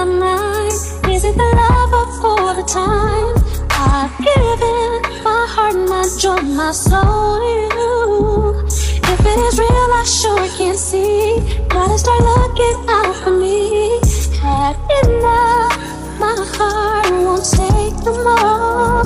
my 0.00 0.18
mind. 0.18 0.72
Is 1.14 1.24
it 1.24 1.36
the 1.36 1.50
love 1.62 1.92
of 2.02 2.24
all 2.24 2.54
the 2.54 2.62
time? 2.62 3.34
I've 3.70 4.16
given 4.18 5.22
my 5.24 5.44
heart, 5.52 5.76
my 5.88 6.04
joy, 6.18 6.40
my 6.40 6.72
soul 6.72 7.36
to 7.40 7.52
you. 7.76 8.66
If 9.12 9.20
it 9.32 9.38
is 9.48 9.58
real, 9.58 9.90
I 10.00 10.04
sure 10.04 10.48
can 10.56 10.76
see. 10.76 11.40
Gotta 11.68 11.98
start 11.98 12.22
looking 12.22 12.78
out 12.88 13.14
for 13.16 13.32
me. 13.32 14.00
Had 14.40 14.76
enough, 15.04 15.76
my 16.18 16.36
heart 16.56 17.10
won't 17.10 17.44
take 17.44 17.96
no 18.06 18.12
more. 18.24 19.04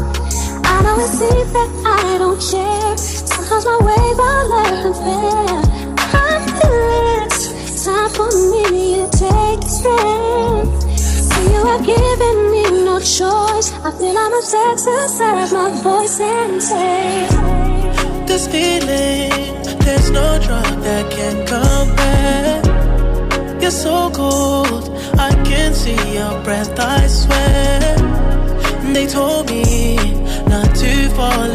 I 0.70 0.76
know 0.84 0.97
it 1.01 1.11
seems 1.18 1.53
that 1.57 1.70
I 1.86 2.18
don't 2.18 2.40
care. 2.51 2.97
Sometimes 2.97 3.64
my 3.66 3.78
ways 3.88 4.18
are 4.28 4.45
less 4.53 4.76
than 4.84 4.95
fair. 5.03 5.59
I 6.22 6.38
feel 6.55 6.76
it's 7.24 7.84
time 7.84 8.11
for 8.11 8.30
me 8.53 8.62
to 9.01 9.07
take 9.18 9.59
a 9.59 9.68
stand. 9.68 10.84
You 11.55 11.62
have 11.70 11.84
given 11.86 12.36
me 12.52 12.62
no 12.84 12.98
choice. 12.98 13.68
I 13.86 13.90
feel 13.98 14.18
upset 14.18 14.76
to 14.86 15.09
serve 15.09 15.52
my 15.52 15.70
voice 15.82 16.18
and 16.20 16.62
say, 16.62 17.28
This 18.26 18.46
feeling, 18.48 19.30
there's 19.84 20.11
no 20.11 20.38
drug 20.46 20.72
that 20.86 21.05
can 21.16 21.36
compare. 21.52 22.61
You're 23.61 23.78
so 23.86 24.11
cold, 24.11 24.84
I 25.18 25.30
can 25.48 25.72
see 25.74 26.14
your 26.18 26.34
breath, 26.42 26.78
I 26.78 27.07
swear. 27.07 27.96
They 28.92 29.07
told 29.07 29.48
me 29.50 29.96
not 30.46 30.74
to 30.82 31.09
fall 31.16 31.53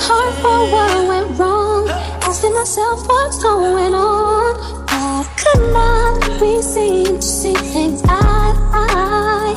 heart 0.00 0.34
for 0.42 0.58
what 0.72 1.08
went 1.08 1.38
wrong. 1.38 1.88
Asking 2.22 2.54
myself 2.54 3.06
what's 3.08 3.42
going 3.42 3.94
on. 3.94 4.54
Why 4.86 5.26
could 5.36 5.72
not 5.72 6.40
we 6.40 6.62
seem 6.62 7.16
to 7.16 7.22
see 7.22 7.54
things 7.54 8.02
to 8.02 8.08
eye? 8.10 9.54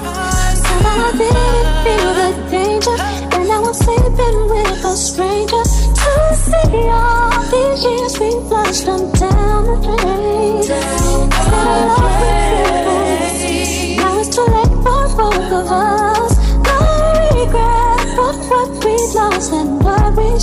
Somehow 0.65 1.07
I 1.07 1.11
didn't 1.21 1.67
feel 1.83 2.11
the 2.19 2.29
danger. 2.49 2.97
And 3.35 3.47
now 3.47 3.63
I'm 3.63 3.73
sleeping 3.73 4.37
with 4.51 4.85
a 4.85 4.95
stranger. 4.95 5.63
To 6.01 6.11
see 6.45 6.87
all 6.89 7.41
these 7.51 7.83
years 7.83 8.19
we 8.19 8.29
flushed 8.47 8.85
them 8.85 9.11
down 9.11 9.30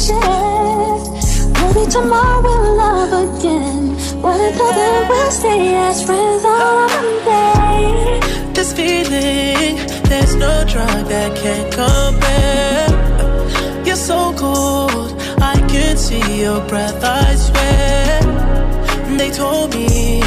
shared. 0.06 1.02
Maybe 1.58 1.90
tomorrow 1.90 2.40
we'll 2.42 2.76
love 2.76 3.12
again. 3.24 3.96
If 4.20 4.58
then 4.58 5.08
we'll 5.08 5.30
stay 5.30 5.74
as 5.74 6.02
friends 6.04 6.44
on 6.44 6.88
Monday? 6.94 8.20
This 8.52 8.72
feeling, 8.72 9.76
there's 10.10 10.34
no 10.36 10.64
drug 10.72 11.06
that 11.12 11.30
can 11.42 11.64
compare. 11.80 12.86
You're 13.86 14.04
so 14.10 14.32
cold, 14.34 15.20
I 15.40 15.56
can 15.68 15.96
see 15.96 16.42
your 16.42 16.60
breath, 16.68 17.02
I 17.02 17.34
swear. 17.46 18.20
They 19.18 19.30
told 19.30 19.74
me 19.74 20.20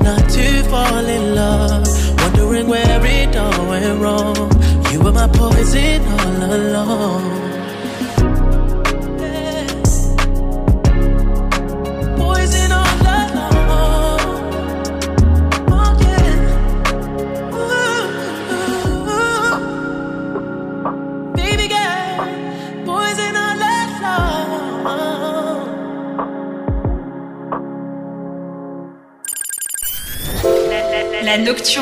not 0.00 0.24
to 0.36 0.62
fall 0.70 1.04
in 1.04 1.34
love, 1.34 1.86
wondering 2.22 2.66
where 2.68 3.00
it 3.04 3.36
all 3.36 3.66
went 3.68 4.00
wrong. 4.00 4.50
You 4.92 5.00
were 5.00 5.12
my 5.12 5.28
poison 5.28 6.02
all 6.06 6.54
along. 6.54 7.47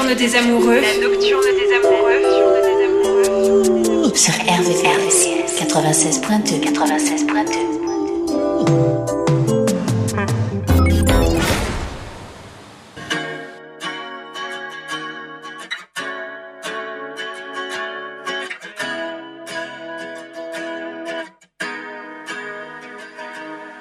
Nocturne 0.07 0.15
des 0.15 0.37
amoureux. 0.37 0.81
La 0.81 0.97
nocturne 1.01 1.43
des 1.59 1.73
amoureux. 1.75 2.23
Sur 4.15 4.35
RVVS, 4.35 5.27
96.2. 5.59 6.61
96.2. 6.61 7.77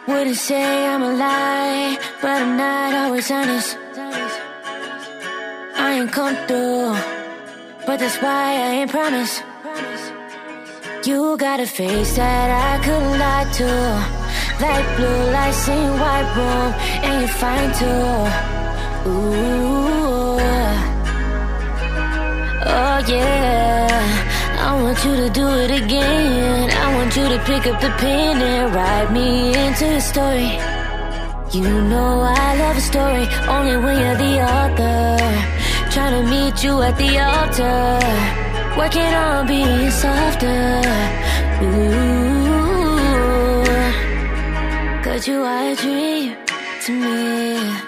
Wouldn't 0.07 0.35
say 0.35 0.87
I'm 0.87 1.03
a 1.03 1.13
lie, 1.13 1.97
but 2.21 2.41
I'm 2.41 2.57
not 2.57 2.93
always 2.93 3.31
honest? 3.31 3.84
Ain't 6.05 6.13
come 6.13 6.35
through, 6.45 6.93
but 7.87 7.97
that's 7.97 8.17
why 8.21 8.53
I 8.53 8.69
ain't 8.77 8.91
promise. 8.91 9.41
You 11.03 11.35
got 11.35 11.59
a 11.59 11.65
face 11.65 12.15
that 12.17 12.49
I 12.69 12.73
couldn't 12.85 13.17
lie 13.17 13.49
to. 13.59 13.71
like 14.61 14.85
blue 14.97 15.21
lights 15.35 15.67
in 15.67 15.89
white 16.03 16.29
room, 16.37 16.69
and 17.05 17.21
you're 17.21 17.37
fine 17.41 17.71
too. 17.81 18.05
Ooh, 19.09 20.37
oh 22.69 22.97
yeah. 23.07 23.89
I 24.59 24.79
want 24.83 25.03
you 25.05 25.15
to 25.15 25.29
do 25.31 25.47
it 25.63 25.71
again. 25.71 26.69
I 26.69 26.95
want 26.97 27.15
you 27.15 27.27
to 27.29 27.39
pick 27.49 27.65
up 27.65 27.81
the 27.81 27.89
pen 27.97 28.43
and 28.43 28.75
write 28.75 29.11
me 29.11 29.57
into 29.57 29.85
your 29.87 30.01
story. 30.01 30.51
You 31.51 31.67
know 31.89 32.21
I 32.21 32.57
love 32.61 32.77
a 32.77 32.81
story 32.91 33.25
only 33.49 33.77
when 33.83 33.97
you're 34.01 34.17
the 34.17 34.33
author. 34.53 35.54
Trying 35.95 36.25
to 36.25 36.29
meet 36.29 36.61
you 36.61 36.81
at 36.81 36.97
the 36.97 37.19
altar. 37.19 37.99
Working 38.77 39.13
on 39.13 39.47
being 39.47 39.89
softer. 39.91 40.81
Ooh, 41.63 42.93
cause 45.01 45.25
you 45.25 45.41
are 45.41 45.71
a 45.71 45.75
dream 45.77 46.35
to 46.81 46.91
me. 46.91 47.84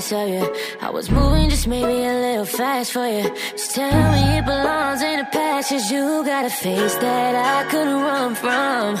The 0.00 0.16
of 0.16 0.28
you 0.28 0.56
I 0.80 0.90
was 0.90 1.08
moving 1.10 1.50
just 1.50 1.68
maybe 1.68 2.04
a 2.04 2.14
little 2.14 2.44
fast 2.44 2.92
for 2.92 3.06
you 3.06 3.22
Just 3.52 3.74
tell 3.74 4.12
me 4.12 4.38
it 4.38 4.44
belongs 4.44 5.02
in 5.02 5.18
the 5.18 5.24
past 5.26 5.70
Cause 5.70 5.90
you 5.90 6.24
got 6.24 6.44
a 6.44 6.50
face 6.50 6.96
that 6.96 7.34
I 7.34 7.70
couldn't 7.70 8.02
run 8.02 8.34
from. 8.34 8.96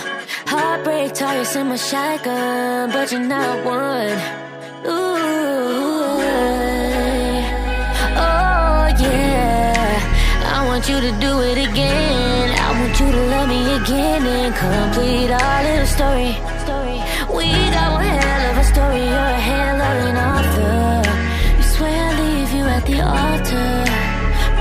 Heartbreak 0.46 1.14
targets 1.14 1.56
in 1.56 1.68
my 1.68 1.76
shotgun 1.76 2.90
But 2.92 3.10
you're 3.10 3.20
not 3.20 3.64
one. 3.64 4.18
Ooh, 4.86 5.16
oh 8.28 8.86
yeah. 9.04 10.54
I 10.56 10.66
want 10.68 10.88
you 10.88 11.00
to 11.00 11.12
do 11.26 11.32
it 11.50 11.58
again. 11.68 12.50
I 12.66 12.70
want 12.80 13.00
you 13.00 13.10
to 13.10 13.22
love 13.32 13.48
me 13.48 13.60
again 13.78 14.22
And 14.26 14.54
complete 14.54 15.30
our 15.32 15.62
little 15.64 15.86
story 15.86 16.53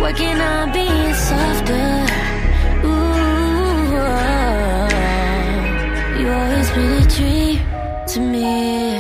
Working 0.04 0.38
on 0.42 0.74
being 0.74 1.14
softer? 1.14 2.06
Ooh, 2.84 3.88
you 6.20 6.28
always 6.30 6.70
been 6.72 6.92
a 7.02 7.08
dream 7.08 7.60
to 8.08 8.20
me 8.20 8.93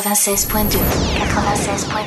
96.2 0.00 0.80
96.2 1.18 1.99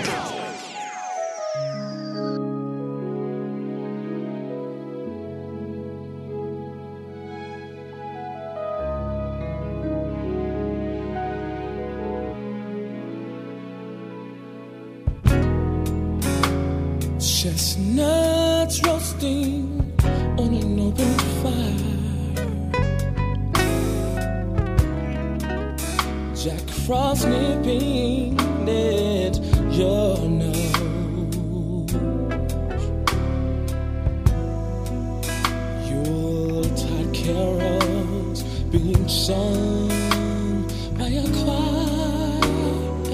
sung 39.34 40.68
by 40.98 41.10
a 41.24 41.28
choir 41.40 42.40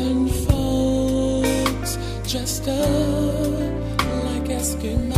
and 0.06 0.24
folks 0.46 1.92
dressed 2.30 2.68
up 2.68 3.72
like 4.28 4.48
Eskimos. 4.60 5.16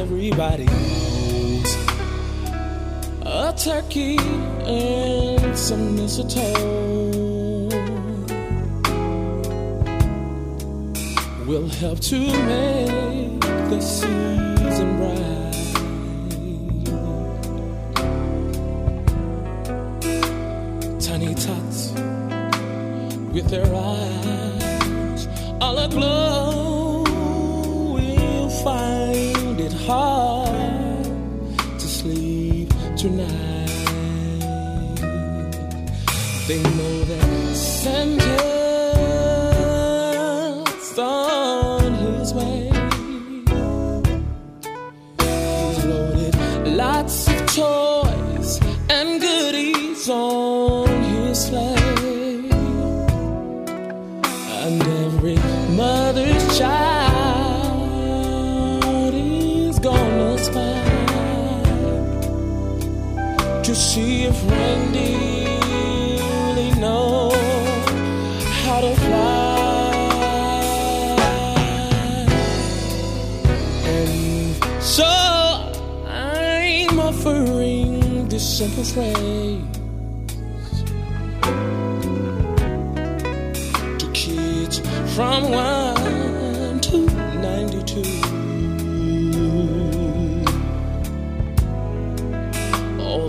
Everybody 0.00 0.66
knows 0.74 1.70
a 3.22 3.52
turkey 3.66 4.16
and 4.64 5.58
some 5.66 5.96
mistletoe 5.96 6.88
will 11.46 11.68
help 11.82 12.00
to 12.00 12.18
make 12.52 13.40
the 13.70 13.80
season 13.80 14.88
bright. 14.98 15.39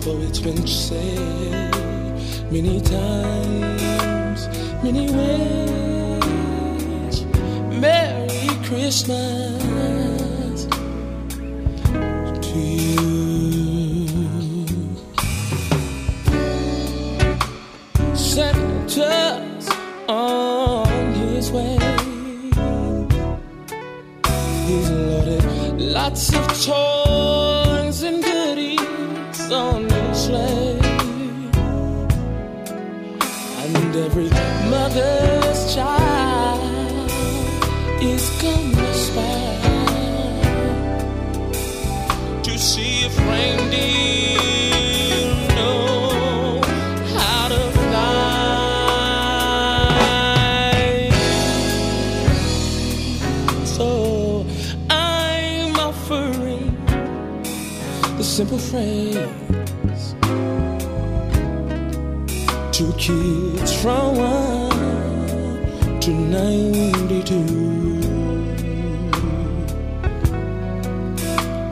Although 0.03 0.21
it's 0.21 0.39
been 0.39 0.65
said 0.65 1.71
many 2.51 2.81
times, 2.81 4.47
many 4.81 5.11
ways, 5.11 7.23
Merry 7.79 8.49
Christmas 8.65 10.65
to 12.41 12.57
you. 12.57 14.07
Santa's 18.15 19.69
on 20.07 21.13
his 21.13 21.51
way. 21.51 21.77
He's 24.65 24.89
loaded 24.89 25.79
lots 25.79 26.33
of 26.33 26.47
toys 26.65 27.00
phrase 58.71 60.15
to 62.71 62.93
kids 62.97 63.73
from 63.81 64.15
one 64.15 65.99
to 65.99 66.11
ninety-two. 66.13 67.41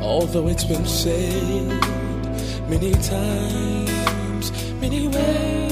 Although 0.02 0.50
it's 0.50 0.66
been 0.66 0.86
said 0.86 1.68
many 2.70 2.92
times, 2.92 4.52
many 4.82 5.08
ways. 5.08 5.72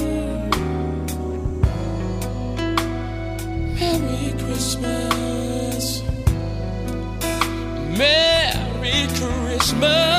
Merry 3.78 4.32
Christmas. 4.42 6.02
Merry 7.98 9.06
Christmas. 9.18 10.17